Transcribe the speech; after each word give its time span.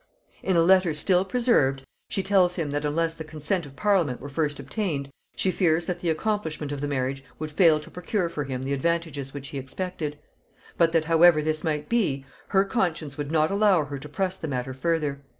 In 0.41 0.55
a 0.55 0.63
letter 0.63 0.95
still 0.95 1.23
preserved, 1.23 1.83
she 2.09 2.23
tells 2.23 2.55
him, 2.55 2.71
that 2.71 2.85
unless 2.85 3.13
the 3.13 3.23
consent 3.23 3.67
of 3.67 3.75
parliament 3.75 4.19
were 4.19 4.29
first 4.29 4.59
obtained, 4.59 5.11
she 5.35 5.51
fears 5.51 5.85
that 5.85 5.99
the 5.99 6.09
accomplishment 6.09 6.71
of 6.71 6.81
the 6.81 6.87
marriage 6.87 7.23
would 7.37 7.51
fail 7.51 7.79
to 7.79 7.91
procure 7.91 8.27
for 8.27 8.45
him 8.45 8.63
the 8.63 8.73
advantages 8.73 9.31
which 9.31 9.49
he 9.49 9.59
expected; 9.59 10.17
but 10.75 10.91
that, 10.93 11.05
however 11.05 11.43
this 11.43 11.63
might 11.63 11.87
be, 11.87 12.25
her 12.47 12.65
conscience 12.65 13.15
would 13.19 13.31
not 13.31 13.51
allow 13.51 13.85
her 13.85 13.99
to 13.99 14.09
press 14.09 14.37
the 14.37 14.47
matter 14.47 14.73
further. 14.73 15.21